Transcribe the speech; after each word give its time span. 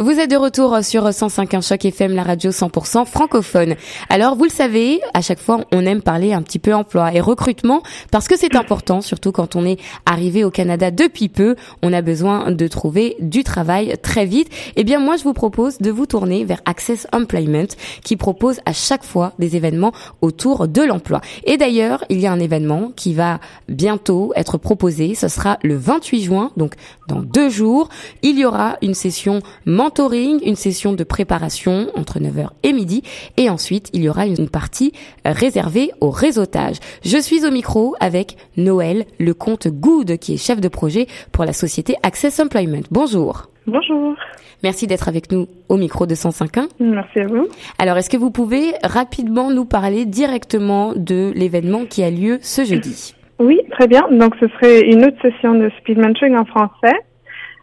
Vous 0.00 0.12
êtes 0.12 0.30
de 0.30 0.36
retour 0.36 0.78
sur 0.84 1.08
105.1 1.08 1.60
Choc 1.60 1.84
FM, 1.84 2.14
la 2.14 2.22
radio 2.22 2.52
100% 2.52 3.04
francophone. 3.04 3.74
Alors, 4.08 4.36
vous 4.36 4.44
le 4.44 4.48
savez, 4.48 5.00
à 5.12 5.20
chaque 5.22 5.40
fois, 5.40 5.64
on 5.72 5.84
aime 5.84 6.02
parler 6.02 6.32
un 6.32 6.40
petit 6.42 6.60
peu 6.60 6.72
emploi 6.72 7.12
et 7.12 7.20
recrutement 7.20 7.82
parce 8.12 8.28
que 8.28 8.38
c'est 8.38 8.54
important, 8.54 9.00
surtout 9.00 9.32
quand 9.32 9.56
on 9.56 9.66
est 9.66 9.80
arrivé 10.06 10.44
au 10.44 10.52
Canada 10.52 10.92
depuis 10.92 11.28
peu. 11.28 11.56
On 11.82 11.92
a 11.92 12.00
besoin 12.00 12.52
de 12.52 12.68
trouver 12.68 13.16
du 13.18 13.42
travail 13.42 13.96
très 14.00 14.24
vite. 14.24 14.50
Eh 14.76 14.84
bien, 14.84 15.00
moi, 15.00 15.16
je 15.16 15.24
vous 15.24 15.32
propose 15.32 15.78
de 15.78 15.90
vous 15.90 16.06
tourner 16.06 16.44
vers 16.44 16.62
Access 16.64 17.08
Employment 17.12 17.66
qui 18.04 18.14
propose 18.16 18.60
à 18.66 18.72
chaque 18.72 19.02
fois 19.02 19.32
des 19.40 19.56
événements 19.56 19.90
autour 20.20 20.68
de 20.68 20.82
l'emploi. 20.82 21.22
Et 21.42 21.56
d'ailleurs, 21.56 22.04
il 22.08 22.20
y 22.20 22.28
a 22.28 22.32
un 22.32 22.38
événement 22.38 22.92
qui 22.94 23.14
va 23.14 23.40
bientôt 23.68 24.32
être 24.36 24.58
proposé. 24.58 25.16
Ce 25.16 25.26
sera 25.26 25.58
le 25.64 25.76
28 25.76 26.22
juin, 26.22 26.52
donc 26.56 26.74
dans 27.08 27.20
deux 27.20 27.48
jours. 27.48 27.88
Il 28.22 28.38
y 28.38 28.44
aura 28.44 28.76
une 28.80 28.94
session 28.94 29.40
mentoring, 29.88 30.40
une 30.44 30.54
session 30.54 30.92
de 30.92 31.02
préparation 31.02 31.86
entre 31.96 32.18
9h 32.18 32.48
et 32.62 32.74
midi 32.74 33.02
et 33.38 33.48
ensuite 33.48 33.88
il 33.94 34.02
y 34.02 34.10
aura 34.10 34.26
une 34.26 34.50
partie 34.50 34.92
réservée 35.24 35.92
au 36.02 36.10
réseautage. 36.10 36.76
Je 37.02 37.16
suis 37.16 37.46
au 37.46 37.50
micro 37.50 37.94
avec 37.98 38.36
Noël, 38.58 39.06
le 39.18 39.32
compte 39.32 39.66
Good 39.66 40.18
qui 40.18 40.34
est 40.34 40.36
chef 40.36 40.60
de 40.60 40.68
projet 40.68 41.06
pour 41.32 41.46
la 41.46 41.54
société 41.54 41.94
Access 42.02 42.38
Employment. 42.38 42.82
Bonjour. 42.90 43.46
Bonjour. 43.66 44.14
Merci 44.62 44.86
d'être 44.86 45.08
avec 45.08 45.32
nous 45.32 45.46
au 45.70 45.78
micro 45.78 46.04
de 46.04 46.14
105.1. 46.14 46.68
Merci 46.80 47.20
à 47.20 47.26
vous. 47.26 47.48
Alors, 47.78 47.96
est-ce 47.96 48.10
que 48.10 48.18
vous 48.18 48.30
pouvez 48.30 48.74
rapidement 48.84 49.50
nous 49.50 49.64
parler 49.64 50.04
directement 50.04 50.92
de 50.94 51.32
l'événement 51.34 51.86
qui 51.86 52.02
a 52.02 52.10
lieu 52.10 52.38
ce 52.42 52.64
jeudi? 52.64 53.14
Oui, 53.38 53.60
très 53.70 53.86
bien. 53.86 54.04
Donc, 54.10 54.34
ce 54.40 54.48
serait 54.48 54.80
une 54.82 55.04
autre 55.04 55.16
session 55.22 55.54
de 55.54 55.70
speed 55.78 55.98
mentoring 55.98 56.36
en 56.36 56.44
français. 56.44 56.96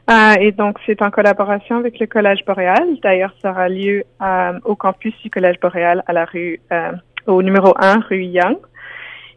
Euh, 0.10 0.36
et 0.40 0.52
donc, 0.52 0.78
c'est 0.86 1.02
en 1.02 1.10
collaboration 1.10 1.78
avec 1.78 2.00
le 2.00 2.06
Collège 2.06 2.46
Boréal. 2.46 2.98
D'ailleurs, 3.02 3.34
ça 3.42 3.52
aura 3.52 3.70
lieu 3.70 4.04
euh, 4.22 4.60
au 4.64 4.76
campus 4.76 5.14
du 5.24 5.30
Collège 5.30 5.60
Boréal 5.60 6.04
à 6.06 6.14
la 6.14 6.26
rue, 6.26 6.60
euh, 6.72 6.92
au 7.26 7.42
numéro 7.42 7.74
1, 7.80 8.02
rue 8.02 8.24
Young. 8.24 8.58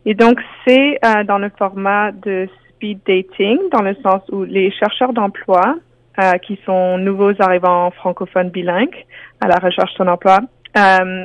Et 0.05 0.15
donc, 0.15 0.41
c'est 0.67 0.99
euh, 1.05 1.25
dans 1.25 1.39
le 1.39 1.51
format 1.59 2.13
de 2.13 2.49
speed 2.69 3.01
dating, 3.07 3.59
dans 3.73 3.83
le 3.83 3.95
sens 4.03 4.23
où 4.31 4.45
les 4.45 4.71
chercheurs 4.73 5.13
d'emploi, 5.13 5.77
euh, 6.19 6.33
qui 6.39 6.59
sont 6.67 6.99
nouveaux 6.99 7.33
arrivants 7.39 7.91
francophones 7.93 8.51
bilingues 8.51 9.07
à 9.41 9.49
la 9.49 9.57
recherche 9.57 9.95
d'un 9.99 10.09
emploi, 10.09 10.41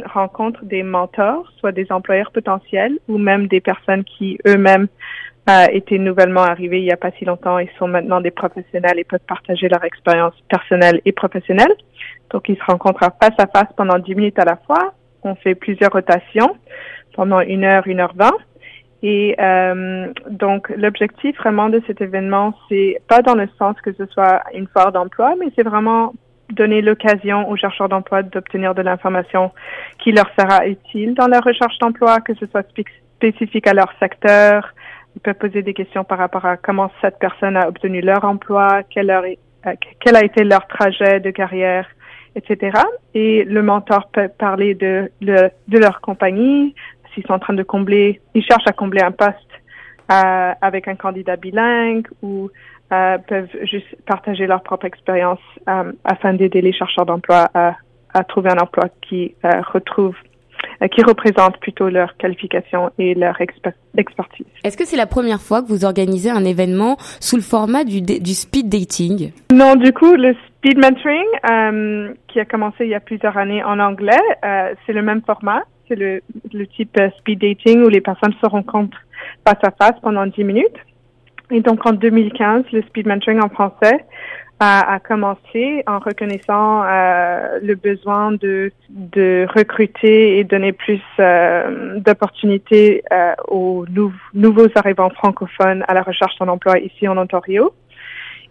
rencontrent 0.06 0.66
des 0.66 0.84
mentors, 0.84 1.52
soit 1.58 1.72
des 1.72 1.92
employeurs 1.92 2.32
potentiels 2.32 2.98
ou 3.08 3.18
même 3.18 3.48
des 3.48 3.62
personnes 3.62 4.04
qui 4.04 4.38
eux-mêmes 4.48 4.88
euh, 5.50 5.66
étaient 5.74 5.98
nouvellement 5.98 6.44
arrivés 6.44 6.80
il 6.80 6.86
n'y 6.86 6.94
a 6.94 6.98
pas 6.98 7.12
si 7.20 7.26
longtemps 7.26 7.60
et 7.60 7.70
sont 7.78 7.88
maintenant 7.88 8.22
des 8.22 8.32
professionnels 8.32 8.98
et 8.98 9.04
peuvent 9.04 9.20
partager 9.28 9.68
leur 9.68 9.84
expérience 9.84 10.34
personnelle 10.48 11.02
et 11.04 11.12
professionnelle. 11.12 11.74
Donc, 12.30 12.48
ils 12.48 12.56
se 12.56 12.64
rencontrent 12.64 13.12
face 13.22 13.38
à 13.38 13.48
face 13.48 13.68
pendant 13.76 14.00
10 14.00 14.16
minutes 14.16 14.40
à 14.40 14.46
la 14.46 14.56
fois. 14.56 14.94
On 15.24 15.36
fait 15.36 15.56
plusieurs 15.56 15.92
rotations 15.92 16.56
pendant 17.14 17.42
une 17.42 17.66
heure, 17.66 17.86
une 17.88 18.00
heure 18.00 18.14
vingt. 18.16 18.38
Et 19.02 19.36
euh, 19.38 20.14
donc, 20.30 20.70
l'objectif 20.70 21.38
vraiment 21.38 21.68
de 21.68 21.82
cet 21.88 22.00
événement, 22.00 22.54
c'est 22.70 23.02
pas 23.10 23.22
dans 23.22 23.36
le 23.36 23.50
sens 23.60 23.76
que 23.82 23.92
ce 23.92 24.06
soit 24.06 24.44
une 24.54 24.68
foire 24.68 24.94
d'emploi, 24.94 25.34
mais 25.38 25.48
c'est 25.58 25.64
vraiment 25.64 26.14
donner 26.52 26.82
l'occasion 26.82 27.50
aux 27.50 27.56
chercheurs 27.56 27.90
d'emploi 27.90 28.24
d'obtenir 28.24 28.76
de 28.76 28.82
l'information 28.82 29.52
qui 30.00 30.12
leur 30.12 30.30
sera 30.38 30.68
utile 30.68 31.14
dans 31.14 31.28
leur 31.28 31.44
recherche 31.44 31.78
d'emploi, 31.80 32.22
que 32.22 32.34
ce 32.36 32.46
soit 32.48 32.66
spécifique 33.18 33.68
à 33.68 33.74
leur 33.74 33.94
secteur, 34.00 34.74
ils 35.16 35.22
peuvent 35.22 35.36
poser 35.36 35.62
des 35.62 35.74
questions 35.74 36.04
par 36.04 36.18
rapport 36.18 36.46
à 36.46 36.58
comment 36.58 36.92
cette 37.02 37.20
personne 37.20 37.56
a 37.56 37.68
obtenu 37.68 38.02
leur 38.02 38.26
emploi, 38.26 38.82
quel, 38.90 39.10
euh, 39.10 39.36
a 39.66 40.24
été 40.24 40.44
leur 40.44 40.68
trajet 40.68 41.20
de 41.20 41.32
carrière, 41.32 41.88
etc. 42.36 42.78
Et 43.14 43.44
le 43.44 43.62
mentor 43.62 44.10
peut 44.12 44.28
parler 44.28 44.74
de 44.76 45.10
leur 45.68 46.02
compagnie, 46.02 46.76
s'ils 47.14 47.26
sont 47.26 47.34
en 47.34 47.40
train 47.40 47.54
de 47.54 47.64
combler, 47.64 48.22
ils 48.34 48.44
cherchent 48.44 48.68
à 48.68 48.74
combler 48.74 49.02
un 49.02 49.12
poste 49.12 49.53
euh, 50.14 50.54
avec 50.62 50.88
un 50.88 50.96
candidat 50.96 51.38
bilingue 51.38 52.08
ou 52.22 52.52
euh, 52.92 53.18
peuvent 53.18 53.50
juste 53.64 53.96
partager 54.06 54.46
leur 54.46 54.62
propre 54.62 54.86
expérience 54.86 55.40
euh, 55.68 55.92
afin 56.04 56.36
d'aider 56.36 56.62
les 56.62 56.72
chercheurs 56.72 57.08
d'emploi 57.08 57.50
à, 57.56 57.78
à, 58.14 58.24
trouver 58.24 58.52
un 58.52 58.58
emploi 58.58 58.90
qui 59.02 59.34
retrouve 59.74 60.16
qui 60.92 61.04
représentent 61.04 61.58
plutôt 61.60 61.90
leur 61.90 62.16
qualification 62.18 62.92
et 62.98 63.16
leur 63.16 63.40
expertise. 63.42 64.46
Est-ce 64.64 64.78
que 64.78 64.86
c'est 64.86 64.98
la 64.98 65.06
première 65.06 65.42
fois 65.42 65.62
que 65.62 65.68
vous 65.68 65.86
organisez 65.86 66.30
un 66.30 66.46
événement 66.46 66.98
sous 67.20 67.36
le 67.36 67.42
format 67.42 67.84
du, 67.84 68.02
du 68.02 68.34
speed 68.34 68.70
dating? 68.70 69.32
Non, 69.52 69.76
du 69.76 69.94
coup, 69.94 70.14
le 70.16 70.36
speed 70.48 70.78
mentoring, 70.78 72.16
qui 72.28 72.40
a 72.40 72.46
commencé 72.46 72.86
il 72.86 72.90
y 72.90 72.96
a 72.96 73.00
plusieurs 73.00 73.38
années 73.38 73.64
en 73.64 73.80
anglais, 73.80 74.22
c'est 74.86 74.94
le 74.94 75.02
même 75.02 75.22
format. 75.22 75.64
C'est 75.88 75.96
le, 75.96 76.22
type 76.68 76.98
euh, 77.00 77.10
speed 77.20 77.40
dating 77.40 77.84
où 77.84 77.90
les 77.90 78.02
personnes 78.02 78.34
se 78.42 78.48
rencontrent 78.48 78.98
face 79.46 79.60
à 79.64 79.72
face 79.72 80.00
pendant 80.02 80.26
10 80.26 80.44
minutes. 80.44 80.78
Et 81.52 81.62
donc, 81.62 81.86
en 81.86 81.94
2015, 81.94 82.66
le 82.72 82.82
speed 82.84 83.08
mentoring 83.08 83.42
en 83.42 83.50
français 83.50 84.06
a, 84.60 85.00
commencé 85.00 85.84
en 85.88 86.00
reconnaissant 86.00 86.84
euh, 86.86 87.60
le 87.62 87.76
besoin 87.76 88.32
de, 88.32 88.72
recruter 89.54 90.40
et 90.40 90.46
donner 90.46 90.72
plus 90.72 91.02
euh, 91.20 92.00
d'opportunités 92.00 93.04
aux 93.50 93.86
nouveaux 94.34 94.70
arrivants 94.76 95.10
francophones 95.10 95.84
à 95.90 95.94
la 95.94 96.02
recherche 96.02 96.38
d'un 96.40 96.48
emploi 96.48 96.80
ici 96.80 97.10
en 97.10 97.18
Ontario. 97.18 97.74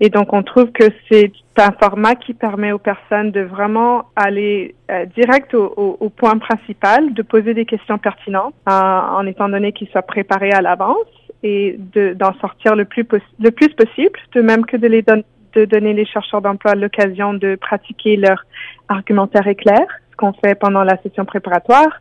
Et 0.05 0.11
donc, 0.11 0.33
on 0.33 0.43
trouve 0.43 0.73
que 0.73 0.83
c'est 1.09 1.31
un 1.57 1.71
format 1.81 2.17
qui 2.17 2.35
permet 2.35 2.73
aux 2.73 2.81
personnes 2.81 3.31
de 3.31 3.43
vraiment 3.43 4.07
aller 4.17 4.75
euh, 4.91 5.07
direct 5.17 5.55
au, 5.55 6.13
point 6.17 6.39
principal, 6.39 7.15
de 7.15 7.23
poser 7.23 7.55
des 7.55 7.65
questions 7.67 7.99
pertinentes, 7.99 8.53
en 8.67 9.25
étant 9.29 9.49
donné 9.49 9.71
qu'ils 9.71 9.87
soient 9.91 10.03
préparés 10.03 10.51
à 10.51 10.61
l'avance 10.61 11.07
et 11.45 11.79
d'en 12.17 12.35
sortir 12.41 12.75
le 12.75 12.85
plus, 12.85 13.07
le 13.39 13.51
plus 13.53 13.69
possible, 13.69 14.19
de 14.35 14.41
même 14.41 14.67
que 14.67 14.77
de 14.77 14.89
les 14.89 15.03
donner 15.03 15.25
de 15.55 15.67
donner 15.67 15.93
les 15.93 16.07
chercheurs 16.07 16.41
d'emploi 16.41 16.75
l'occasion 16.75 17.34
de 17.34 17.57
pratiquer 17.57 18.17
leur 18.17 18.43
argumentaire 18.89 19.47
éclair, 19.47 19.84
ce 20.11 20.17
qu'on 20.17 20.33
fait 20.33 20.55
pendant 20.55 20.83
la 20.83 20.97
session 21.03 21.27
préparatoire, 21.27 22.01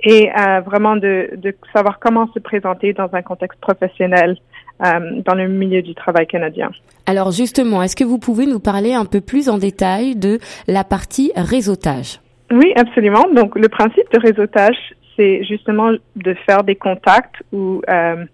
et 0.00 0.30
euh, 0.30 0.60
vraiment 0.60 0.96
de, 0.96 1.28
savoir 1.74 1.98
comment 1.98 2.26
se 2.32 2.38
présenter 2.38 2.92
dans 2.92 3.08
un 3.12 3.22
contexte 3.22 3.60
professionnel 3.60 4.38
euh, 4.84 5.20
dans 5.24 5.34
le 5.34 5.48
milieu 5.48 5.82
du 5.82 5.94
travail 5.94 6.26
canadien. 6.26 6.70
Alors 7.06 7.30
justement, 7.30 7.82
est-ce 7.82 7.96
que 7.96 8.04
vous 8.04 8.18
pouvez 8.18 8.46
nous 8.46 8.60
parler 8.60 8.94
un 8.94 9.04
peu 9.04 9.20
plus 9.20 9.48
en 9.48 9.58
détail 9.58 10.16
de 10.16 10.38
la 10.66 10.84
partie 10.84 11.32
réseautage? 11.36 12.20
Oui, 12.50 12.72
absolument. 12.76 13.24
Donc 13.34 13.56
le 13.56 13.68
principe 13.68 14.10
de 14.12 14.20
réseautage, 14.20 14.76
c'est 15.16 15.44
justement 15.44 15.92
de 16.16 16.34
faire 16.46 16.62
des 16.62 16.76
contacts 16.76 17.42
ou 17.52 17.80
euh, 17.88 18.24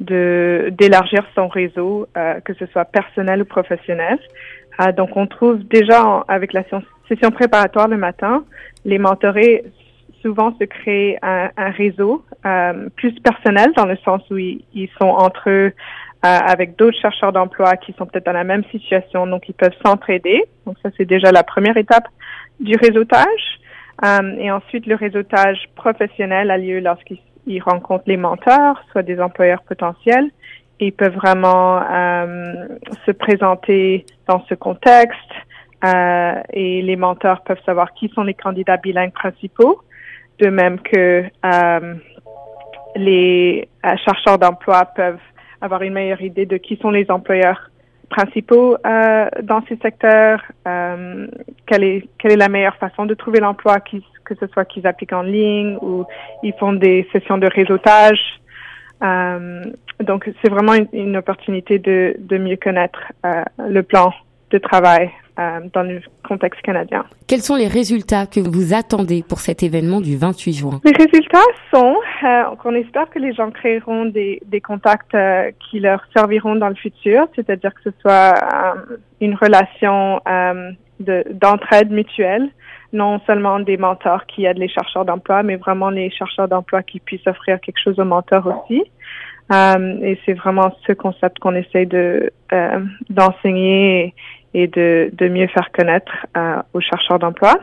de 0.00 0.72
d'élargir 0.78 1.24
son 1.34 1.48
réseau, 1.48 2.06
euh, 2.16 2.40
que 2.40 2.54
ce 2.54 2.66
soit 2.66 2.84
personnel 2.84 3.42
ou 3.42 3.44
professionnel. 3.44 4.18
Donc, 4.96 5.16
on 5.16 5.26
trouve 5.26 5.66
déjà 5.68 6.22
avec 6.28 6.52
la 6.52 6.62
session 7.08 7.30
préparatoire 7.30 7.88
le 7.88 7.96
matin, 7.96 8.44
les 8.84 8.98
mentorés 8.98 9.64
souvent 10.22 10.56
se 10.58 10.64
créent 10.64 11.18
un, 11.22 11.50
réseau 11.70 12.24
euh, 12.44 12.88
plus 12.96 13.12
personnel 13.20 13.72
dans 13.76 13.86
le 13.86 13.96
sens 14.04 14.22
où 14.30 14.36
ils, 14.36 14.64
ils 14.74 14.88
sont 15.00 15.08
entre 15.08 15.50
eux 15.50 15.72
avec 16.22 16.74
d'autres 16.74 16.98
chercheurs 16.98 17.32
d'emploi 17.32 17.76
qui 17.76 17.92
sont 17.92 18.04
peut-être 18.04 18.26
dans 18.26 18.32
la 18.32 18.42
même 18.42 18.64
situation, 18.72 19.28
donc 19.28 19.48
ils 19.48 19.54
peuvent 19.54 19.76
s'entraider. 19.84 20.42
Donc 20.66 20.76
ça, 20.82 20.88
c'est 20.96 21.04
déjà 21.04 21.30
la 21.30 21.44
première 21.44 21.76
étape 21.76 22.08
du 22.58 22.74
réseautage. 22.74 23.60
et 24.40 24.50
ensuite, 24.50 24.86
le 24.86 24.96
réseautage 24.96 25.68
professionnel 25.76 26.50
a 26.50 26.58
lieu 26.58 26.80
lorsqu'ils 26.80 27.20
ils 27.46 27.62
rencontrent 27.62 28.04
les 28.06 28.16
mentors, 28.16 28.80
soit 28.90 29.02
des 29.02 29.20
employeurs 29.20 29.62
potentiels. 29.62 30.30
Ils 30.80 30.92
peuvent 30.92 31.14
vraiment 31.14 31.80
euh, 31.80 32.66
se 33.06 33.12
présenter 33.12 34.04
dans 34.28 34.44
ce 34.48 34.54
contexte 34.54 35.16
euh, 35.84 36.34
et 36.52 36.82
les 36.82 36.96
mentors 36.96 37.42
peuvent 37.44 37.62
savoir 37.64 37.94
qui 37.94 38.08
sont 38.14 38.24
les 38.24 38.34
candidats 38.34 38.76
bilingues 38.76 39.12
principaux, 39.12 39.80
de 40.38 40.48
même 40.48 40.80
que 40.80 41.24
euh, 41.44 41.94
les 42.96 43.68
euh, 43.84 43.96
chercheurs 44.04 44.38
d'emploi 44.38 44.84
peuvent 44.86 45.20
avoir 45.60 45.82
une 45.82 45.92
meilleure 45.92 46.22
idée 46.22 46.46
de 46.46 46.56
qui 46.56 46.76
sont 46.76 46.90
les 46.90 47.10
employeurs 47.10 47.70
principaux 48.08 48.76
euh, 48.86 49.28
dans 49.42 49.62
ces 49.68 49.76
secteurs, 49.76 50.40
euh, 50.66 51.26
quelle, 51.66 51.84
est, 51.84 52.08
quelle 52.18 52.32
est 52.32 52.36
la 52.36 52.48
meilleure 52.48 52.76
façon 52.76 53.04
de 53.04 53.14
trouver 53.14 53.40
l'emploi, 53.40 53.80
que 53.80 54.34
ce 54.38 54.46
soit 54.48 54.64
qu'ils 54.64 54.86
appliquent 54.86 55.12
en 55.12 55.22
ligne 55.22 55.76
ou 55.82 56.04
ils 56.42 56.54
font 56.54 56.72
des 56.72 57.08
sessions 57.12 57.38
de 57.38 57.48
réseautage. 57.48 58.20
Donc, 60.00 60.30
c'est 60.42 60.50
vraiment 60.50 60.74
une, 60.74 60.88
une, 60.92 61.16
opportunité 61.16 61.78
de, 61.78 62.16
de 62.18 62.38
mieux 62.38 62.56
connaître 62.56 63.12
le 63.58 63.82
plan 63.82 64.12
de 64.50 64.58
travail 64.58 65.10
euh, 65.38 65.60
dans 65.74 65.82
le 65.82 66.00
contexte 66.26 66.62
canadien. 66.62 67.04
Quels 67.28 67.42
sont 67.42 67.56
les 67.56 67.68
résultats 67.68 68.26
que 68.26 68.40
vous 68.40 68.72
attendez 68.72 69.22
pour 69.22 69.40
cet 69.40 69.62
événement 69.62 70.00
du 70.00 70.16
28 70.16 70.52
juin? 70.54 70.80
Les 70.82 70.92
résultats 70.92 71.38
sont 71.74 71.94
euh, 72.24 72.44
qu'on 72.62 72.74
espère 72.74 73.10
que 73.10 73.18
les 73.18 73.34
gens 73.34 73.50
créeront 73.50 74.06
des, 74.06 74.40
des 74.46 74.62
contacts 74.62 75.14
euh, 75.14 75.50
qui 75.58 75.80
leur 75.80 76.02
serviront 76.16 76.56
dans 76.56 76.70
le 76.70 76.74
futur, 76.74 77.26
c'est-à-dire 77.34 77.74
que 77.74 77.90
ce 77.90 77.90
soit 78.00 78.34
une 79.20 79.34
relation 79.34 80.20
d'entraide 80.98 81.90
mutuelle, 81.90 82.48
non 82.94 83.20
seulement 83.26 83.60
des 83.60 83.76
mentors 83.76 84.24
qui 84.24 84.46
aident 84.46 84.56
les 84.56 84.68
chercheurs 84.68 85.04
d'emploi, 85.04 85.42
mais 85.42 85.56
vraiment 85.56 85.90
les 85.90 86.10
chercheurs 86.10 86.48
d'emploi 86.48 86.82
qui 86.82 86.98
puissent 86.98 87.26
offrir 87.26 87.60
quelque 87.60 87.80
chose 87.84 87.98
aux 87.98 88.04
mentors 88.04 88.46
aussi. 88.46 88.84
Et 89.52 90.18
c'est 90.24 90.32
vraiment 90.32 90.74
ce 90.86 90.92
concept 90.92 91.38
qu'on 91.38 91.54
essaie 91.54 91.84
de 91.86 92.32
euh, 92.52 92.80
d'enseigner 93.10 94.14
et 94.56 94.68
de, 94.68 95.10
de 95.12 95.28
mieux 95.28 95.48
faire 95.48 95.70
connaître 95.70 96.14
euh, 96.34 96.62
aux 96.72 96.80
chercheurs 96.80 97.18
d'emploi. 97.18 97.54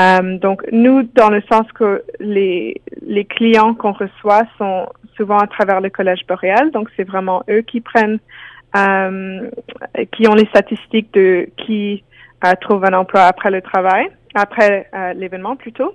Euh, 0.00 0.36
donc 0.38 0.64
nous, 0.72 1.04
dans 1.14 1.30
le 1.30 1.40
sens 1.50 1.66
que 1.72 2.02
les 2.18 2.80
les 3.06 3.24
clients 3.24 3.72
qu'on 3.74 3.92
reçoit 3.92 4.42
sont 4.58 4.88
souvent 5.16 5.38
à 5.38 5.46
travers 5.46 5.80
le 5.80 5.90
collège 5.90 6.26
boréal, 6.26 6.72
donc 6.72 6.88
c'est 6.96 7.04
vraiment 7.04 7.44
eux 7.48 7.60
qui 7.60 7.80
prennent, 7.80 8.18
euh, 8.76 9.48
qui 10.10 10.26
ont 10.26 10.34
les 10.34 10.46
statistiques 10.46 11.14
de 11.14 11.48
qui 11.56 12.02
trouve 12.60 12.84
un 12.84 12.92
emploi 12.92 13.22
après 13.22 13.50
le 13.50 13.62
travail, 13.62 14.06
après 14.34 14.90
l'événement 15.14 15.56
plutôt. 15.56 15.94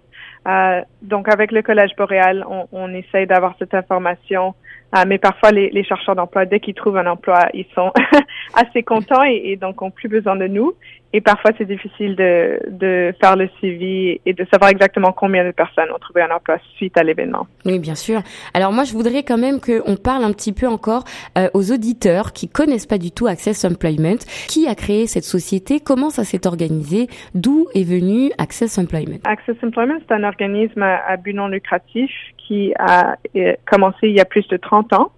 Donc 1.01 1.29
avec 1.29 1.51
le 1.51 1.61
collège 1.61 1.95
boréal, 1.97 2.45
on, 2.49 2.67
on 2.71 2.93
essaye 2.93 3.27
d'avoir 3.27 3.55
cette 3.59 3.73
information 3.73 4.55
ah, 4.91 5.05
mais 5.05 5.19
parfois, 5.19 5.51
les, 5.51 5.69
les 5.69 5.83
chercheurs 5.83 6.15
d'emploi, 6.15 6.45
dès 6.45 6.59
qu'ils 6.59 6.73
trouvent 6.73 6.97
un 6.97 7.05
emploi, 7.05 7.47
ils 7.53 7.67
sont 7.75 7.91
assez 8.55 8.81
contents 8.81 9.23
et, 9.23 9.51
et, 9.51 9.55
donc 9.55 9.81
ont 9.81 9.91
plus 9.91 10.09
besoin 10.09 10.35
de 10.35 10.47
nous. 10.47 10.73
Et 11.11 11.21
parfois, 11.21 11.51
c'est 11.57 11.65
difficile 11.65 12.15
de, 12.15 12.59
de 12.69 13.13
faire 13.19 13.35
le 13.35 13.49
suivi 13.57 14.19
et 14.25 14.33
de 14.33 14.45
savoir 14.51 14.69
exactement 14.69 15.11
combien 15.11 15.43
de 15.43 15.51
personnes 15.51 15.89
ont 15.93 15.97
trouvé 15.97 16.21
un 16.21 16.29
emploi 16.29 16.57
suite 16.75 16.97
à 16.97 17.03
l'événement. 17.03 17.47
Oui, 17.65 17.79
bien 17.79 17.95
sûr. 17.95 18.21
Alors 18.53 18.71
moi, 18.71 18.83
je 18.83 18.93
voudrais 18.93 19.23
quand 19.23 19.39
même 19.39 19.59
qu'on 19.59 19.95
parle 19.95 20.23
un 20.23 20.31
petit 20.31 20.53
peu 20.53 20.67
encore 20.67 21.05
euh, 21.37 21.49
aux 21.55 21.71
auditeurs 21.71 22.31
qui 22.31 22.47
connaissent 22.47 22.85
pas 22.85 22.99
du 22.99 23.11
tout 23.11 23.25
Access 23.25 23.65
Employment. 23.65 24.19
Qui 24.47 24.67
a 24.67 24.75
créé 24.75 25.07
cette 25.07 25.23
société? 25.23 25.79
Comment 25.79 26.11
ça 26.11 26.23
s'est 26.23 26.45
organisé? 26.45 27.07
D'où 27.33 27.67
est 27.73 27.83
venu 27.83 28.31
Access 28.37 28.77
Employment? 28.77 29.17
Access 29.23 29.55
Employment, 29.63 29.99
un 30.11 30.23
organisme 30.23 30.81
à, 30.81 31.17
but 31.17 31.33
non 31.33 31.47
lucratif 31.47 32.11
qui 32.37 32.73
a 32.77 33.15
euh, 33.35 33.53
commencé 33.65 34.07
il 34.07 34.15
y 34.15 34.19
a 34.19 34.25
plus 34.25 34.47
de 34.47 34.57
30 34.57 34.93
ans. 34.93 35.11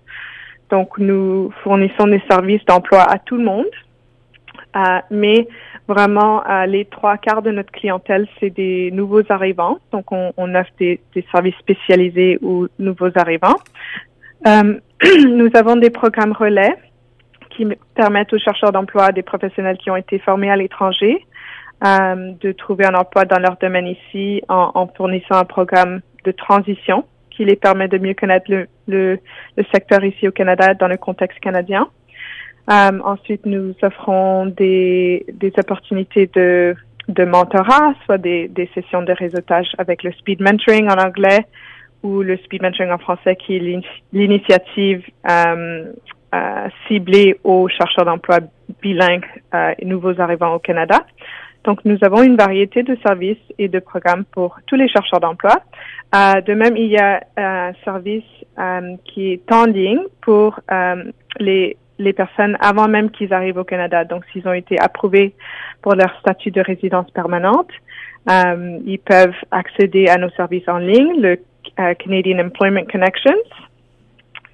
Donc, 0.70 0.98
nous 0.98 1.52
fournissons 1.64 2.08
des 2.08 2.22
services 2.30 2.64
d'emploi 2.66 3.02
à 3.02 3.20
tout 3.20 3.38
le 3.38 3.44
monde. 3.44 3.66
Euh, 4.76 5.00
mais 5.10 5.48
vraiment, 5.88 6.48
euh, 6.48 6.66
les 6.66 6.86
trois 6.86 7.18
quarts 7.18 7.42
de 7.42 7.52
notre 7.52 7.72
clientèle, 7.72 8.28
c'est 8.40 8.50
des 8.50 8.90
nouveaux 8.92 9.24
arrivants. 9.30 9.80
Donc, 9.92 10.12
on, 10.12 10.56
offre 10.56 10.72
des, 10.80 11.02
services 11.32 11.58
spécialisés 11.60 12.40
aux 12.42 12.68
nouveaux 12.80 13.12
arrivants. 13.16 13.58
Nous 14.46 15.50
avons 15.56 15.76
des 15.76 15.90
programmes 15.90 16.32
relais 16.32 16.76
qui 17.50 17.68
permettent 17.96 18.34
aux 18.34 18.40
chercheurs 18.40 18.72
d'emploi, 18.72 19.12
des 19.12 19.24
professionnels 19.24 19.78
qui 19.78 19.90
ont 19.92 19.96
été 19.96 20.20
formés 20.20 20.50
à 20.50 20.56
l'étranger, 20.56 21.26
euh, 21.84 22.34
de 22.40 22.52
trouver 22.52 22.86
un 22.86 22.94
emploi 22.94 23.26
dans 23.26 23.40
leur 23.40 23.58
domaine 23.58 23.88
ici 23.88 24.44
en, 24.50 24.72
en 24.76 24.88
fournissant 24.88 25.36
un 25.36 25.46
programme 25.46 26.02
de 26.26 26.32
transition 26.32 27.06
qui 27.32 27.46
les 27.46 27.56
permet 27.56 27.88
de 27.88 27.98
mieux 27.98 28.14
connaître 28.14 28.52
le, 28.52 28.68
le, 28.88 29.20
le 29.58 29.64
secteur 29.74 30.04
ici 30.04 30.28
au 30.28 30.32
Canada 30.32 30.74
dans 30.74 30.88
le 30.88 30.98
contexte 30.98 31.40
canadien. 31.40 31.88
Euh, 32.70 33.00
ensuite, 33.04 33.46
nous 33.46 33.74
offrons 33.82 34.46
des, 34.46 35.26
des 35.34 35.52
opportunités 35.58 36.30
de, 36.36 36.76
de 37.08 37.26
mentorat, 37.26 37.96
soit 38.06 38.20
des, 38.20 38.48
des 38.48 38.70
sessions 38.76 39.02
de 39.02 39.14
réseautage 39.14 39.70
avec 39.80 40.04
le 40.04 40.12
speed 40.12 40.42
mentoring 40.42 40.88
en 40.88 41.02
anglais 41.04 41.48
ou 42.04 42.22
le 42.22 42.38
speed 42.38 42.62
mentoring 42.62 42.92
en 42.92 43.00
français, 43.00 43.36
qui 43.36 43.56
est 43.56 43.82
l'initiative 44.14 45.04
euh, 45.30 45.86
ciblée 46.88 47.40
aux 47.44 47.68
chercheurs 47.68 48.06
d'emploi 48.06 48.40
bilingues 48.82 49.26
et 49.80 49.86
nouveaux 49.86 50.20
arrivants 50.22 50.54
au 50.54 50.60
Canada. 50.60 51.00
Donc, 51.64 51.86
nous 51.86 51.98
avons 52.02 52.24
une 52.24 52.36
variété 52.36 52.84
de 52.84 52.98
services 53.06 53.38
et 53.58 53.68
de 53.68 53.80
programmes 53.80 54.26
pour 54.26 54.60
tous 54.66 54.76
les 54.76 54.88
chercheurs 54.88 55.20
d'emploi. 55.20 55.62
Euh, 56.16 56.42
de 56.42 56.54
même, 56.54 56.76
il 56.76 56.88
y 56.88 56.98
a 56.98 57.22
un 57.38 57.74
service 57.86 58.24
euh, 58.58 58.96
qui 59.06 59.34
est 59.34 59.52
en 59.52 59.66
ligne 59.66 60.02
pour 60.22 60.60
euh, 60.72 61.04
les, 61.40 61.78
les 62.00 62.14
personnes 62.14 62.58
avant 62.60 62.88
même 62.88 63.12
qu'ils 63.12 63.34
arrivent 63.34 63.58
au 63.58 63.64
Canada. 63.64 64.04
Donc, 64.06 64.24
s'ils 64.32 64.48
ont 64.48 64.54
été 64.54 64.80
approuvés 64.80 65.36
pour 65.82 65.94
leur 65.96 66.12
statut 66.20 66.52
de 66.52 66.62
résidence 66.62 67.10
permanente, 67.12 67.70
euh, 68.30 68.80
ils 68.86 69.00
peuvent 69.00 69.36
accéder 69.52 70.08
à 70.08 70.18
nos 70.18 70.30
services 70.32 70.68
en 70.68 70.78
ligne, 70.78 71.22
le 71.22 71.40
euh, 71.80 71.94
Canadian 71.96 72.40
Employment 72.40 72.86
Connections, 72.92 73.32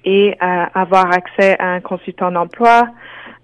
et 0.04 0.36
euh, 0.42 0.64
avoir 0.74 1.12
accès 1.12 1.56
à 1.58 1.72
un 1.72 1.80
consultant 1.80 2.30
d'emploi, 2.30 2.88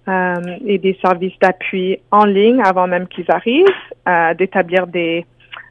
euh, 0.08 0.34
et 0.66 0.78
des 0.78 0.98
services 1.02 1.38
d'appui 1.40 1.98
en 2.10 2.24
ligne 2.24 2.60
avant 2.62 2.86
même 2.86 3.08
qu'ils 3.08 3.30
arrivent, 3.30 3.66
euh, 4.08 4.34
d'établir 4.34 4.86
des, 4.86 5.24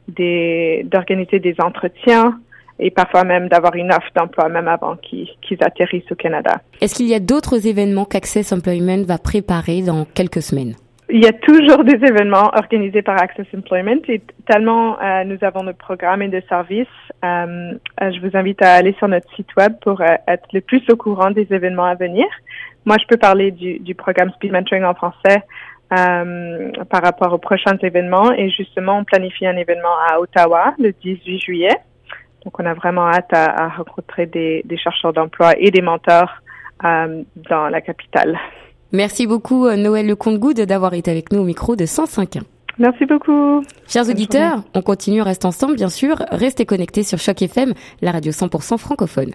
des, 0.08 0.86
d'organiser 0.90 1.38
des 1.38 1.54
entretiens 1.60 2.38
et 2.78 2.90
parfois 2.90 3.24
même 3.24 3.48
d'avoir 3.48 3.74
une 3.76 3.92
offre 3.92 4.10
d'emploi 4.16 4.48
même 4.48 4.68
avant 4.68 4.96
qu'ils, 4.96 5.28
qu'ils 5.42 5.62
atterrissent 5.62 6.10
au 6.10 6.16
Canada. 6.16 6.60
Est-ce 6.80 6.94
qu'il 6.94 7.06
y 7.06 7.14
a 7.14 7.20
d'autres 7.20 7.66
événements 7.66 8.04
qu'Access 8.04 8.52
Employment 8.52 9.04
va 9.04 9.18
préparer 9.18 9.82
dans 9.82 10.04
quelques 10.04 10.42
semaines? 10.42 10.74
Il 11.10 11.22
y 11.22 11.26
a 11.26 11.32
toujours 11.32 11.84
des 11.84 12.02
événements 12.02 12.50
organisés 12.54 13.02
par 13.02 13.20
Access 13.20 13.46
Employment 13.54 14.00
et 14.08 14.22
tellement 14.48 14.98
euh, 15.00 15.24
nous 15.24 15.36
avons 15.42 15.62
de 15.62 15.72
programmes 15.72 16.22
et 16.22 16.28
de 16.28 16.42
services. 16.48 16.86
Euh, 17.22 17.74
je 18.00 18.20
vous 18.20 18.34
invite 18.36 18.62
à 18.62 18.72
aller 18.74 18.94
sur 18.98 19.08
notre 19.08 19.30
site 19.34 19.54
web 19.56 19.74
pour 19.82 20.00
euh, 20.00 20.06
être 20.26 20.48
le 20.54 20.62
plus 20.62 20.82
au 20.88 20.96
courant 20.96 21.30
des 21.30 21.46
événements 21.50 21.84
à 21.84 21.94
venir. 21.94 22.24
Moi, 22.86 22.96
je 23.00 23.06
peux 23.06 23.18
parler 23.18 23.50
du, 23.50 23.78
du 23.80 23.94
programme 23.94 24.30
Speed 24.30 24.52
Mentoring 24.52 24.84
en 24.84 24.94
français 24.94 25.42
euh, 25.92 26.70
par 26.90 27.02
rapport 27.02 27.32
aux 27.32 27.38
prochains 27.38 27.76
événements. 27.82 28.32
Et 28.32 28.48
justement, 28.50 28.98
on 28.98 29.04
planifie 29.04 29.46
un 29.46 29.56
événement 29.56 29.96
à 30.08 30.20
Ottawa 30.20 30.74
le 30.78 30.92
18 30.92 31.38
juillet. 31.38 31.76
Donc, 32.44 32.58
on 32.58 32.64
a 32.64 32.74
vraiment 32.74 33.08
hâte 33.08 33.32
à, 33.32 33.64
à 33.64 33.68
rencontrer 33.68 34.26
des, 34.26 34.62
des 34.64 34.76
chercheurs 34.78 35.12
d'emploi 35.12 35.52
et 35.58 35.70
des 35.70 35.82
mentors 35.82 36.32
euh, 36.84 37.22
dans 37.50 37.68
la 37.68 37.80
capitale. 37.80 38.38
Merci 38.94 39.26
beaucoup, 39.26 39.66
euh, 39.66 39.74
Noël 39.74 40.06
Lecomte-Good, 40.06 40.60
d'avoir 40.60 40.94
été 40.94 41.10
avec 41.10 41.32
nous 41.32 41.40
au 41.40 41.44
micro 41.44 41.74
de 41.74 41.84
105.1. 41.84 42.42
Merci 42.78 43.04
beaucoup. 43.06 43.60
Chers 43.88 44.08
auditeurs, 44.08 44.62
on 44.72 44.82
continue, 44.82 45.20
reste 45.20 45.44
ensemble, 45.44 45.74
bien 45.74 45.88
sûr. 45.88 46.22
Restez 46.30 46.64
connectés 46.64 47.02
sur 47.02 47.18
Choc 47.18 47.42
FM, 47.42 47.74
la 48.02 48.12
radio 48.12 48.30
100% 48.30 48.78
francophone. 48.78 49.32